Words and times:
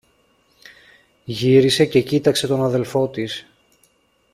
Γύρισε 1.25 1.85
και 1.85 2.01
κοίταξε 2.01 2.47
τον 2.47 2.63
αδελφό 2.63 3.07
της. 3.09 3.45